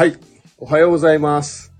[0.00, 0.16] はい。
[0.56, 1.74] おはようございます。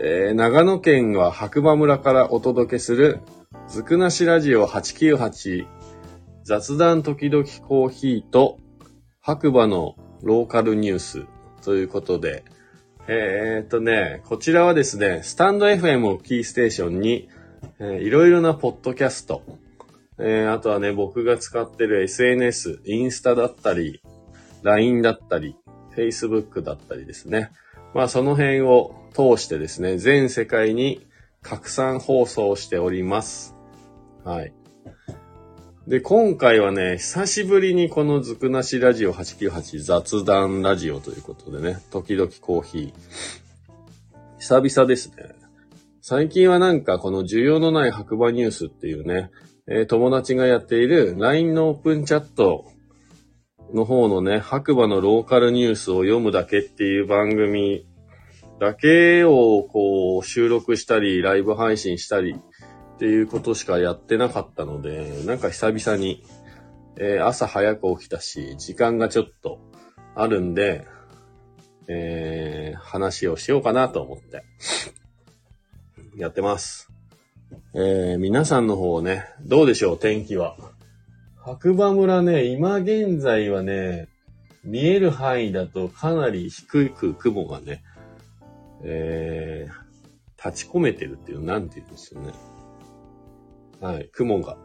[0.00, 3.20] えー、長野県は白馬村からお届けする、
[3.68, 5.66] ずくなしラジオ898
[6.44, 8.56] 雑談時々コーヒーと
[9.20, 11.26] 白馬のローカルニュース
[11.62, 12.42] ということで、
[13.06, 17.28] えー、っとね、こちらはですね、スタンド FM をキーステーションに、
[17.78, 19.42] えー、いろいろなポッドキャスト、
[20.18, 24.00] えー、あとはね、僕が使ってる SNS、インスタだったり、
[24.62, 25.54] LINE だったり、
[25.96, 27.50] Facebook だったりですね。
[27.94, 31.06] まあその辺を通してですね、全世界に
[31.42, 33.54] 拡散放送しております。
[34.24, 34.52] はい。
[35.86, 42.92] で、今回はね、久しぶりにこのずくなしラジオ898雑談ラジオということでね、時々コーヒー。
[44.38, 45.34] 久々ですね。
[46.00, 49.30] 最近はなんかこの需要のない白馬ニュースっていうね、
[49.68, 52.66] えー、友達がやっている LINE のオープンチャット
[53.74, 57.86] の方のね、白馬のローカルニュースを読むだけっていう番組
[58.60, 66.22] だけをこう収録したり、ライブ配信したりっていうことしかやってなかったので、なんか久々に、
[66.96, 69.58] えー、朝早く起きたし、時間がちょっと
[70.14, 70.86] あるんで、
[71.88, 74.44] えー、話をしようかなと思って、
[76.16, 76.90] やってます。
[77.74, 80.56] えー、皆さんの方ね、どうでしょう、天気は。
[81.44, 84.06] 白馬村ね、今現在はね、
[84.62, 87.82] 見える範囲だとかなり低く雲がね、
[88.84, 92.32] えー、立ち込めてるっていう、なんて言うんですよね。
[93.80, 94.56] はい、雲が、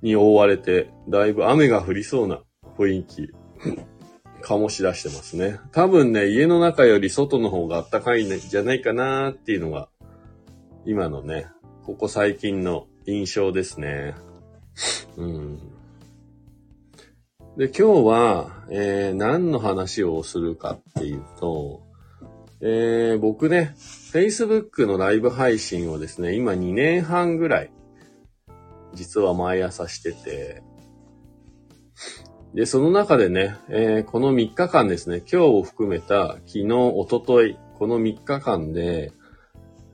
[0.00, 2.40] に覆われて、だいぶ雨が降りそうな
[2.78, 3.30] 雰囲気、
[4.42, 5.60] 醸し出してますね。
[5.72, 9.90] 多分ね、家の中より外の方が暖かいんじゃないかなーっていうのが、
[10.86, 11.48] 今のね、
[11.84, 14.14] ここ最近の印象ですね。
[15.18, 15.75] うん。
[17.56, 21.80] で、今日は、えー、何の話をするかっていうと、
[22.60, 27.70] えー、僕ね、Facebook のライブ配信をですね、今2年半ぐらい、
[28.92, 30.62] 実は毎朝してて、
[32.52, 39.12] で、その中でね、えー、この3日間ですね、今日を含めた昨日、おととい、この3日間で、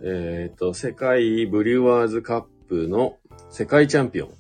[0.03, 3.19] えっ、ー、と、世界ブリュワーズカップの
[3.51, 4.31] 世界チャンピオン、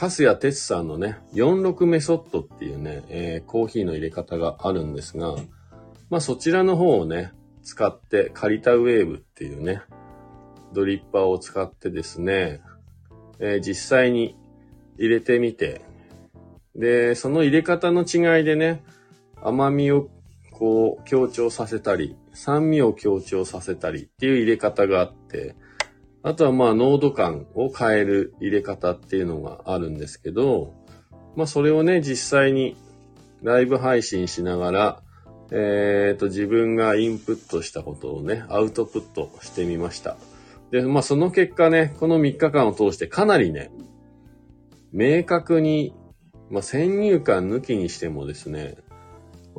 [0.00, 5.36] カスヤテツさんのね、46メソッドっていうね、えー、コーヒーの入れ方があるんですが、
[6.08, 9.82] まあそちらの方をね、使って、カリタウェーブっていうね、
[10.72, 12.62] ドリッパーを使ってですね、
[13.40, 14.36] えー、実際に
[14.96, 15.82] 入れてみて、
[16.74, 18.82] で、その入れ方の違いでね、
[19.42, 20.08] 甘みを
[20.50, 25.56] こう強調させたり、酸味を強調させたりっていう入れ方があって、
[26.22, 30.74] あとはまあ濃度感を変える入れ方っていうのがあるんですけど、
[31.36, 32.76] まあそれをね、実際に
[33.42, 35.02] ライブ配信しながら、
[35.50, 40.16] えっ、ー、と自分がインプットしたことをね、アウトプットしてみました。
[40.70, 43.70] で、まあその結果ね、この3日間を通してかなりね、
[44.92, 45.94] 明確に、
[46.50, 48.76] まあ先入観抜きにしてもですね、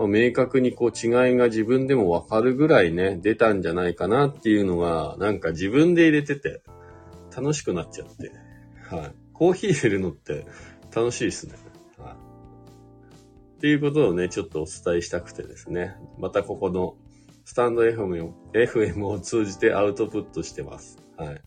[0.08, 6.62] 明確にこう違いが自分でもわかるぐらいね、出たんじゃないかなっていうのが、なんか自分で入れてて、
[7.36, 8.32] 楽しくなっちゃって。
[8.96, 9.12] はい。
[9.34, 10.46] コーヒー入れるのって
[10.96, 11.56] 楽しいですね。
[11.98, 12.14] はい。
[12.14, 15.96] っていうことをね、ちょっとお伝えしたくてですね。
[16.20, 16.96] またここの
[17.46, 21.00] スタンド FM を FM を通じてアウトプットしてます。
[21.18, 21.42] はい。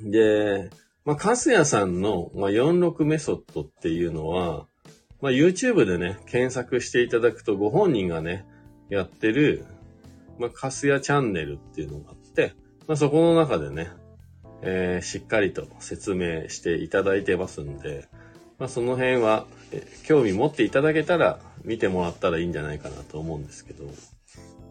[0.00, 0.70] で、
[1.04, 4.66] まあ、カスヤさんの、まあ、46メソッドっていうのは、
[5.20, 8.46] まあ、YouTube でね、検索していただくとご本人がね、
[8.88, 9.64] やってる、
[10.38, 12.54] まあ、カスヤチャンネルっていうのがあって、
[12.86, 13.90] まあ、そこの中でね、
[14.62, 18.08] えー、しっかりと説明していただいてますんで、
[18.58, 23.84] まあ、その辺は、え興味持っていただけたら見てもらったらいいんじゃないかなと思うんですけど、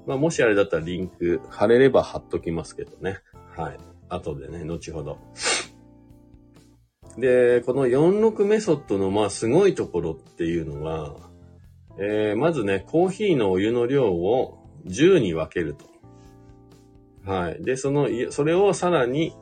[0.08, 3.20] まあ、もしあれだったらリンク貼れれば貼っときますけどね。
[3.56, 3.78] はい。
[4.10, 5.20] 後でね、後ほど。
[7.18, 11.16] で、この46メソッドのまあすごいところっていうのは、
[12.00, 15.86] えー、まずね、コーヒーのお湯の量を10に分けると。
[17.30, 17.64] はい。
[17.64, 19.36] で、その、それをさらに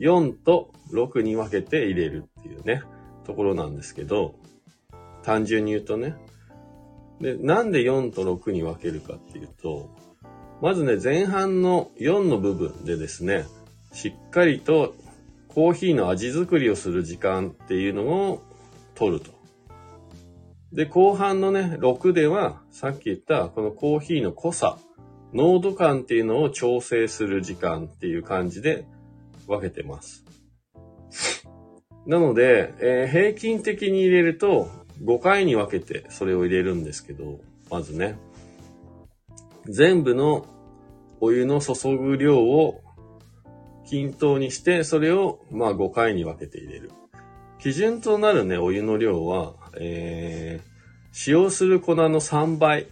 [0.00, 2.82] 4と6に分けて入れるっていうね、
[3.24, 4.34] ところなんですけど、
[5.22, 6.16] 単純に言うとね。
[7.20, 9.90] で、なんで4と6に分けるかっていうと、
[10.60, 13.46] まずね、前半の4の部分でですね、
[13.92, 14.94] しっかりと
[15.58, 18.44] コーヒーの味作りをする時間っていうのを
[18.94, 19.32] 取ると。
[20.72, 24.78] で、後半のね、6では、さっき言ったこのコーヒーの濃さ、
[25.34, 28.86] 濃度感っていうのを調整する時間っていう感じで
[29.48, 30.24] 分けてます。
[32.06, 34.70] なので、えー、平均的に入れると
[35.02, 38.16] 5回に分けてそれを入れるんですけど、まずね。
[39.64, 40.46] 全部の
[41.18, 42.80] お湯の注ぐ量を
[43.88, 46.90] 均等にして、それをまあ5回に分けて入れる。
[47.58, 50.68] 基準となるね、お湯の量は、えー、
[51.12, 52.86] 使用する粉の3倍。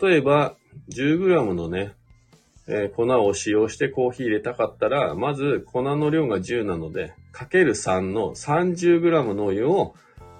[0.00, 0.56] 例えば、
[0.90, 1.92] 10g のね、
[2.66, 9.94] えー、粉を使用してコーヒー入れたかったら、まず粉の量が10なので、かける3の 30g のお湯を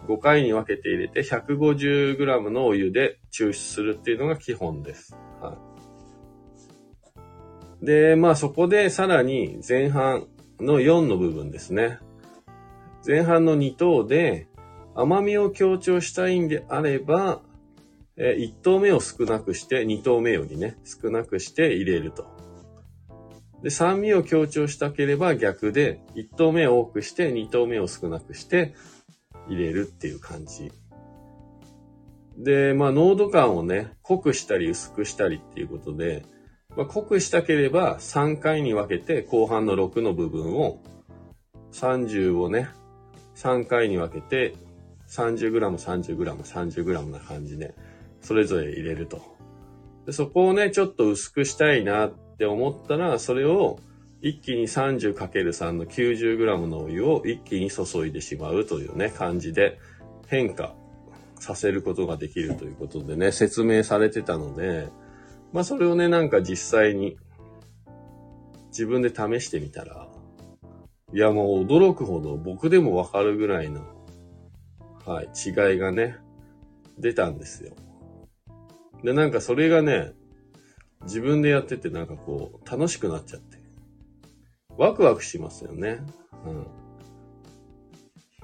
[0.09, 5.17] 5回に分けて入れて 150g のお湯で抽出するっていうのが基本です。
[5.41, 5.68] はい。
[7.83, 10.27] で、まあそこでさらに前半
[10.61, 11.99] の4の部分ですね。
[13.07, 14.49] 前半の2等で
[14.95, 17.41] 甘みを強調したいんであれば、
[18.17, 22.27] え1等目を少なくして2等目よりね、少なくして入れると。
[23.63, 28.75] で、酸味を強調したければ逆で、1等目を多くして2等目を少なくして
[29.49, 30.73] 入れるっていう感じ。
[32.37, 36.25] で、まあ濃度感をね、濃くしたり薄くしたりっていうことで、
[36.79, 40.79] まあ、濃くしたければ3回に分けて後半の6の部分を
[41.73, 42.69] 30をね、
[43.35, 44.55] 3回に分けて
[45.09, 47.75] 30g、30g、30g な感じで、
[48.21, 49.21] それぞれ入れると。
[50.07, 53.81] でそこをね、ちょっと薄くしたいなって思ったら、それを
[54.23, 59.81] 一気に 30×3 の 90g のお湯を一気に注いでしまうというね、感じで
[60.29, 60.75] 変化
[61.41, 64.87] させることができるということでね、説明されてたので、
[65.53, 67.17] まあそれをね、なんか実際に
[68.69, 70.09] 自分で試してみたら、
[71.13, 73.83] いやもう驚くほど僕でもわかるぐらいの、
[75.07, 76.17] はい、違いがね、
[76.99, 77.73] 出たんですよ。
[79.03, 80.13] で、なんかそれがね、
[81.05, 83.59] 自分でやっててなんかこう、楽しくなっちゃって。
[84.77, 86.01] ワクワクしますよね。
[86.45, 86.67] うん。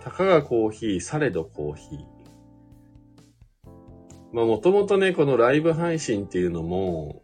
[0.00, 2.13] たかがコーヒー、されどコーヒー。
[4.34, 7.22] まあもともとね、このライブ配信っていうのも、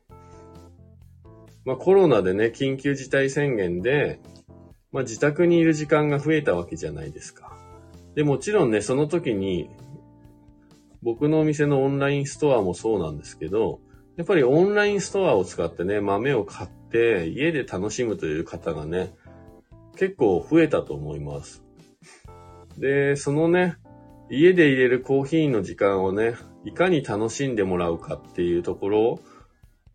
[1.64, 4.20] まあコロナでね、緊急事態宣言で、
[4.92, 7.58] まあ自宅にいる時間が増えたわけじゃないですか。
[8.14, 9.68] で、もちろんね、その時に、
[11.02, 13.80] 僕のお店のオンラインストアもそうなんですけど、
[14.16, 19.12] やっぱりオンラインストアを使ってね、豆を買って家で楽しむという方がね、
[19.96, 21.64] 結構増えたと思います。
[22.78, 23.78] で、そのね、
[24.30, 26.34] 家で入れるコーヒーの時間をね、
[26.64, 29.20] いかに楽しんでもらうかっていうところ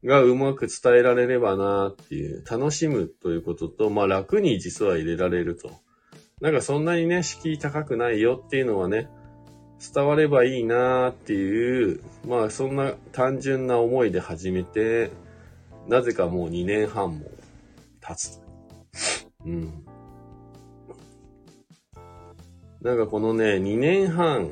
[0.03, 5.71] がうまく伝えられればなっていう、楽しむということと、まあ楽に実は入れられると。
[6.41, 9.09] なんかそんなにね、敷居高くないよっていうのはね、
[9.93, 15.11] 伝わればいいなっていう、まあそんな単純な思いで始めて、
[15.87, 17.25] なぜかもう2年半も
[18.01, 18.41] 経つ。
[19.45, 19.85] うん。
[22.81, 24.51] なんかこのね、2年半、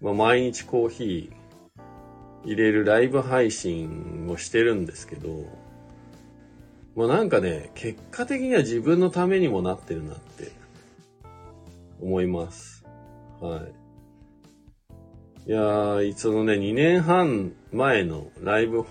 [0.00, 1.36] まあ、毎日コーヒー
[2.44, 5.46] 入れるライブ配信をしてるんですけど、
[6.94, 10.52] まあなんかね、結果的には自分のためにもなってるなって
[12.00, 12.84] 思います。
[13.40, 13.60] は
[15.46, 15.50] い。
[15.50, 18.84] いやー、そのね、2年半前のライブ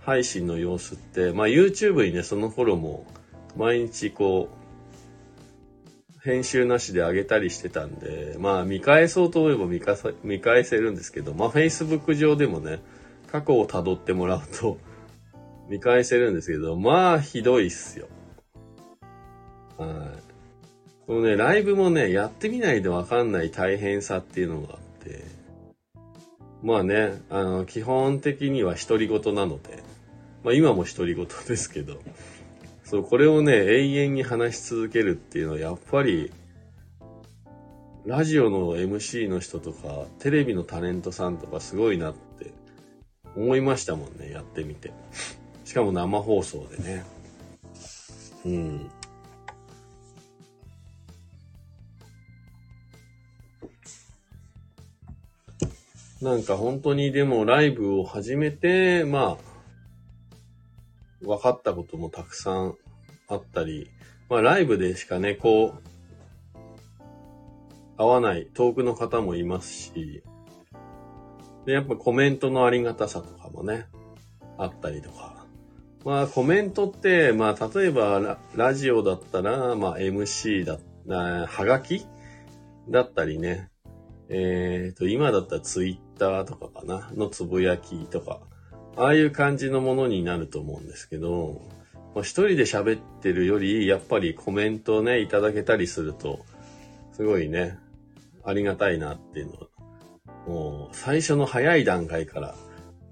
[0.00, 3.06] 配信の様子って、まあ YouTube にね、その頃も
[3.56, 4.59] 毎日こう、
[6.22, 12.80] 編集なしで上げたりしてたんで、まあ見返そうと思えば見か見返せるんですけど、まあ Facebook 上でもね、
[13.30, 14.78] 過去を辿ってもらうと
[15.68, 18.08] 見返せるんですけど、まあひどいっすよ。
[19.78, 20.30] はい。
[21.06, 25.24] このね、ライブもね、やってみないとわかんない大変さっていうのがあって、
[26.62, 29.82] まあね、あの、基本的には独り言なので、
[30.44, 31.98] まあ今も独り言ですけど、
[32.90, 36.32] そう、これをね、永遠に話し続けるっていうのはやっぱり、
[38.04, 42.50] ラジオの MC の人とか、テレビのタレントさんとかすごいなって
[43.36, 44.90] 思いましたもんね、やってみて。
[45.64, 47.04] しかも生放送でね。
[48.44, 48.90] うん。
[56.20, 59.49] なんか本当にでもライブを始めて、まあ、
[61.22, 62.74] 分かったこともたくさん
[63.28, 63.90] あったり、
[64.28, 65.90] まあライブでしかね、こう、
[67.96, 70.22] 会わない遠くの方もいますし、
[71.66, 73.86] で、やっぱコメントのありがたさとかもね、
[74.56, 75.44] あったりとか。
[76.04, 81.14] まあコメントって、まあ例えばラジオだったら、まあ MC だった、
[81.46, 82.06] はがき？
[82.88, 83.70] だったりね、
[84.28, 88.40] えっ、ー、と、今だったらツイッターとかかな、のつぶやきとか、
[88.96, 91.60] ああいう感じのものになると思うんですけど、
[92.16, 96.44] 一人で喋ってるより、やっぱりコメントをね、いただけたりすると、
[97.12, 97.78] すごいね、
[98.44, 99.70] ありがたいなっていうのは
[100.46, 102.54] もう最初の早い段階から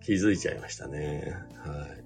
[0.01, 1.35] 気づいちゃいましたね。
[1.59, 2.05] はい。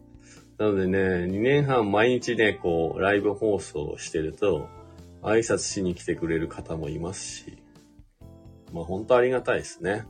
[0.59, 4.69] なのでね、2年半毎日ね、こう、ライブ放送をしてると、
[5.23, 7.59] 挨拶しに来てくれる方もいますし、
[8.73, 10.05] まあ本当ありがたいですね。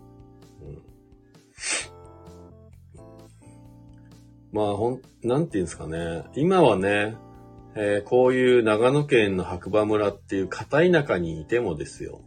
[4.52, 6.24] まあほん、なんていうんですかね。
[6.36, 7.16] 今はね、
[7.74, 12.20] えー、こういう長野県の白馬村っていう片田舎にいてもですよ。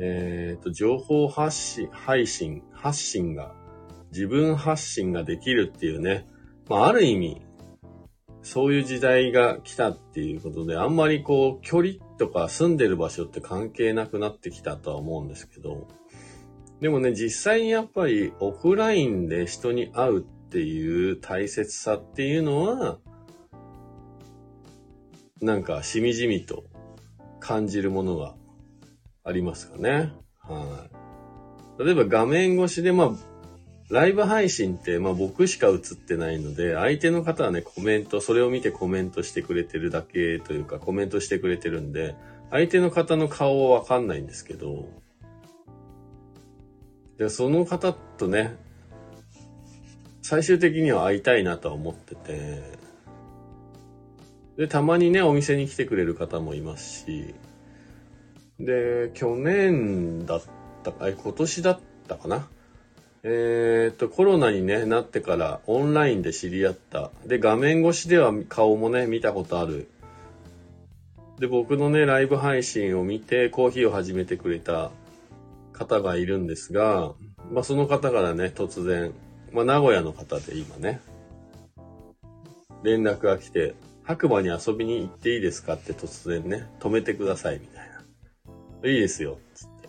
[0.00, 3.54] えっ、ー、と、情報発信、配信、発信が、
[4.10, 6.26] 自分発信ができるっていうね。
[6.68, 7.42] まあ、ある意味、
[8.42, 15.86] そういう時代が来たっていうことで、あんまりこう、距離とか住んでる場所って関係なくなってきたとは思うんですけど、
[16.80, 22.98] でもね、実際にやっぱりオフラインで人に会うっっていう大切さっていうのは、
[25.42, 26.64] なんかしみじみと
[27.38, 28.34] 感じるものが
[29.24, 30.10] ありますかね。
[30.40, 30.88] は
[31.78, 31.84] い。
[31.84, 33.10] 例えば画面越しで、まあ、
[33.90, 42.16] ライブ配信って、まあ僕しか映ってないので、相手の方はね、コメント、それを見てコメントしてくれてるだけというか、コメントしてくれてるんで、
[42.50, 44.88] 相手の方の顔はわかんないんですけど、
[47.18, 48.56] で、その方とね、
[50.28, 52.62] 最終的には会いたいなとは思ってて、
[54.58, 57.34] で、たまにね、お店に来てくれる方もいますし、
[58.60, 60.42] で、去年だっ
[60.82, 62.46] たか、今年だったかな？
[63.22, 67.10] えー、っと、コロナに、ね、なってからオンラインで知り合った。
[67.24, 69.88] で、画面越しでは顔もね、見たことある。
[71.38, 74.90] で、僕のね、ライブ配信を見てコーヒーを始めてくれた
[75.72, 77.14] 方がいるんですが、
[77.50, 79.14] まあ、その方からね、突然、
[79.52, 81.00] まあ、名古屋の方で今ね、
[82.82, 83.74] 連絡が来て、
[84.04, 87.90] 白馬に遊びに行っていいですかって突然ね、止めてくださいみたい
[88.82, 88.90] な。
[88.90, 89.88] いいですよ、つって。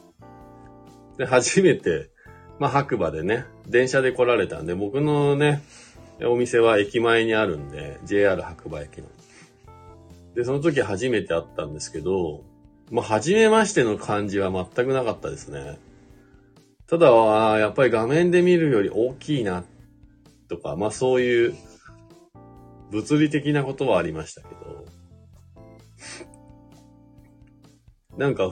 [1.19, 2.09] で、初めて、
[2.59, 5.61] まあ、白馬でね、電車で来られたんで、僕のね、
[6.21, 9.07] お店は駅前にあるんで、JR 白馬駅の。
[10.35, 12.43] で、その時初めて会ったんですけど、
[12.91, 15.77] まあ、初めましての感じは全くなかったですね。
[16.89, 17.07] ただ、
[17.59, 19.63] やっぱり画面で見るより大きいな、
[20.47, 21.55] とか、まあそういう
[22.91, 24.85] 物理的なことはありましたけど、
[28.17, 28.51] なんか、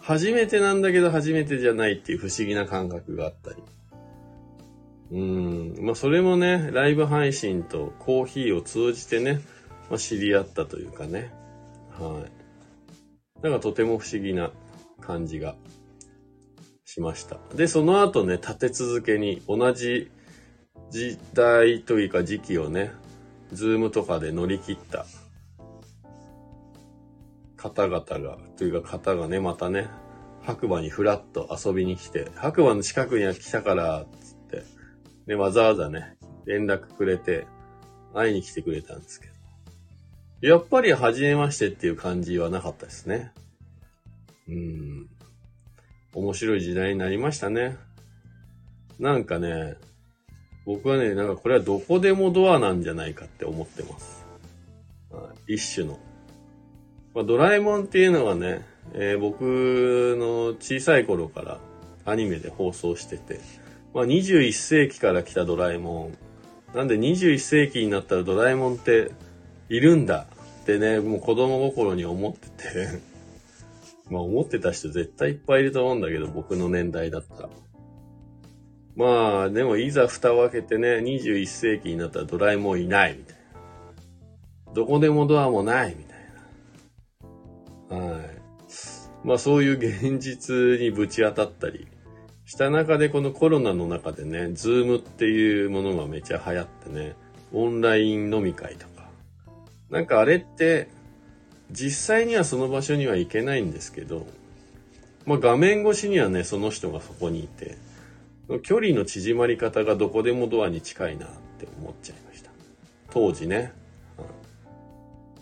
[0.00, 3.62] 初めてなんだけど初めてじゃないっていう不思議な感覚があったり。
[5.12, 5.74] うん。
[5.80, 9.40] まあ、それもね、ライブ配信とコーヒーを通じてね、
[9.88, 11.32] まあ、知り合ったというかね。
[11.90, 12.26] は
[13.40, 13.42] い。
[13.42, 14.50] なんかとても不思議な
[15.00, 15.54] 感じが
[16.88, 17.36] しました。
[17.54, 20.10] で、その後ね、立て続けに同じ
[20.90, 22.92] 時代というか時期をね、
[23.52, 25.04] ズームとかで乗り切った
[27.58, 29.86] 方々が、というか方がね、またね、
[30.42, 34.62] 白馬にふらっと遊びに来て、白馬の近くには来たから、つって、
[35.26, 36.16] で、わざわざね、
[36.46, 37.46] 連絡くれて、
[38.14, 39.34] 会いに来てくれたんですけど。
[40.40, 43.34] やっぱり初めましてっていう感じはなかったですね。
[44.48, 45.17] うん。
[46.14, 47.76] 面白い時代になりましたね。
[48.98, 49.76] なんかね、
[50.64, 54.26] 僕はね、なんかこれはどこでもドアなんじゃないかって思ってます。
[55.46, 55.98] 一種の。
[57.14, 61.58] まあ、ドラえもんっていうのはね、えー、僕の小さい頃から
[62.04, 63.40] アニメで放送してて、
[63.94, 66.10] まあ、21世紀から来たドラえも
[66.74, 66.76] ん。
[66.76, 69.10] なんで21世紀になったらドラえもんって
[69.70, 70.26] いるんだ
[70.62, 73.00] ってね、もう子供心に思ってて
[74.10, 77.48] まあ思ってた人絶対いっぱいいると思うんだけど、僕の年代だったら。
[78.96, 83.36] まあ、でもいざ蓋を開けてね、21世紀になったらドラえもんいないみたい
[84.66, 84.72] な。
[84.74, 86.14] どこでもドアもないみた
[87.96, 88.06] いな。
[88.06, 88.38] はい。
[89.24, 91.86] まあそういう現実にぶち当たったり
[92.44, 97.14] した中でこのコロナの中でね、ズームっていうものがめちゃ流行ってね、
[97.52, 99.08] オンライン飲み会とか。
[99.90, 100.88] なんかあれって、
[101.70, 104.26] 実際にはその場所には行けないんですけど、
[105.26, 107.76] まあ画面越しにはね、その人がそこにいて、
[108.62, 112.50] 距離の縮まり方がどこでもドアに近いなって思っちゃいました。
[113.10, 113.72] 当時ね。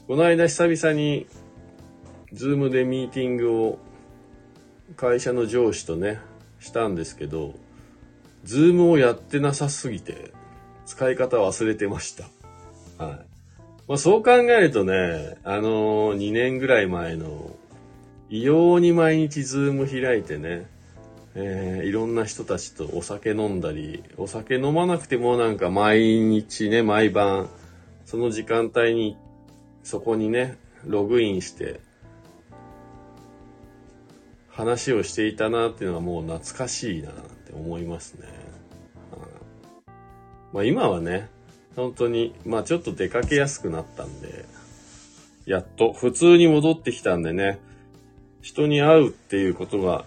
[0.08, 1.26] この間久々に
[2.32, 3.78] ズームでミーティングを
[4.96, 6.20] 会社の上司とね、
[6.60, 7.54] したんですけど、
[8.44, 10.32] ズームをやってなさすぎて、
[10.84, 13.04] 使い方忘れてました。
[13.04, 13.35] はい。
[13.88, 17.54] まあそう考えるとね、あのー、2年ぐらい前の、
[18.28, 20.66] 異様に毎日ズーム開いてね、
[21.36, 27.48] えー、いろんな人たちとお酒飲んだり、お酒飲まなくてもなんか毎日ね、毎晩、
[28.04, 29.16] その時間帯に、
[29.84, 31.80] そこにね、ログインして、
[34.50, 38.26] 話をしていたなっていうのはもう懐かしいなって思いますね。
[40.52, 41.28] まあ今はね、
[41.76, 44.46] 本当に、まあちょっと出かけやすくなったんで、
[45.44, 47.60] やっと普通に戻ってきたんでね、
[48.40, 50.04] 人に会うっていうことが、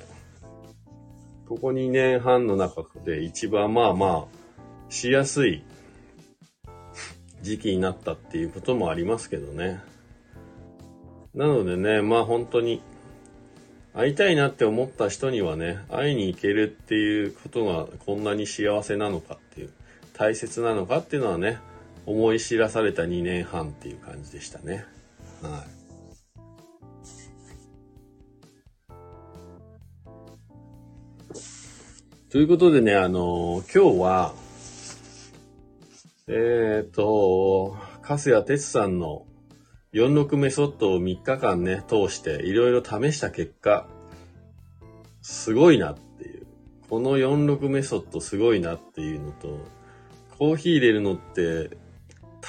[1.47, 5.63] ここ2年半の中で一番まあまあ、しやすい
[7.41, 9.81] 時期になったっていうこともありますけどね。
[11.35, 12.81] なのでね、まあ本当に、
[13.93, 19.73] 会いたいなって思った人にはね、会いに行けるっていうことがこんなに幸せなのかっていう、
[20.19, 21.59] 大切なのかっていうのはね、
[22.05, 24.83] 思い知らされた2年半っていう感じでしたね。
[25.41, 25.79] はい。
[32.29, 34.33] ということでね、あのー、今日は、
[36.27, 39.25] えっ、と、カスヤ哲さんの
[39.93, 43.87] 46メソッドを3日間ね、通していろいろ試した結果、
[45.21, 46.45] すごいなっていう。
[46.89, 49.78] この46メソッドすごいなっていうのと、
[50.39, 51.77] コーヒー入れるのって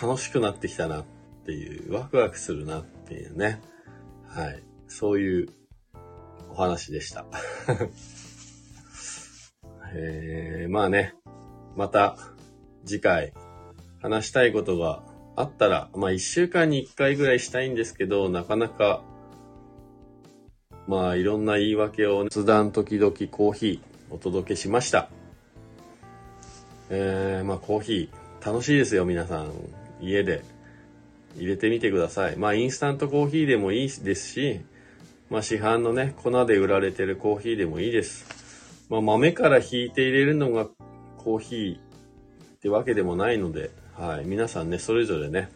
[0.01, 1.05] 楽しくなってきたなっ
[1.45, 3.61] ていう、ワクワクするなっていうね。
[4.29, 4.63] はい。
[4.87, 5.49] そういう
[6.51, 7.27] お話でした。
[9.93, 11.17] えー、まあね、
[11.77, 12.17] また
[12.85, 13.33] 次回
[14.01, 15.03] 話したいことが
[15.35, 19.03] あったら、まあ一週間に一回ぐらいしたいんですけど、なかなか、
[20.87, 23.81] まあいろんな言い訳を雑談時々コーヒー
[24.15, 25.11] お届けしました。
[26.91, 29.53] えー、まあコーヒー楽しいですよ皆さん。
[30.01, 30.43] 家で
[31.37, 32.37] 入れてみてください。
[32.37, 34.61] まあインスタントコーヒーでもいいですし、
[35.29, 38.27] まあ市販のね、粉で売られてるコーヒーでもいいです。
[38.89, 40.67] まあ豆から引いて入れるのが
[41.19, 44.25] コーヒーってわけでもないので、はい。
[44.25, 45.51] 皆さんね、それぞれね、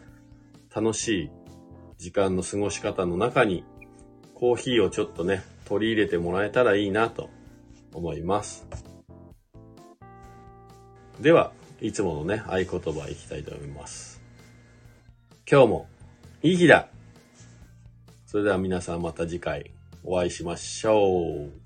[0.73, 1.29] 楽しい
[1.97, 3.65] 時間の過ごし方の中に、
[4.35, 7.29] コーヒーをちょっとね、取り入れてもらえたらいいなと
[7.93, 8.67] 思います。
[11.19, 11.51] では、
[11.81, 14.21] いつものね、合言葉いきたいと思います。
[15.49, 15.87] 今日も
[16.41, 16.87] いい日だ
[18.25, 19.71] それでは皆さんまた次回
[20.03, 21.65] お会いしましょう。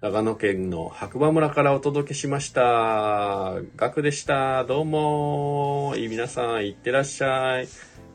[0.00, 3.54] 長野県の白馬村からお届けしました。
[3.76, 4.64] ガクでした。
[4.64, 5.94] どうも。
[5.96, 7.68] いい皆さん、いってらっしゃい。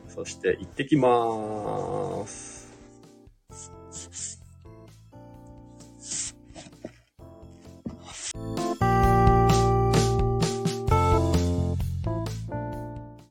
[0.08, 2.51] そして、行ってきまーす。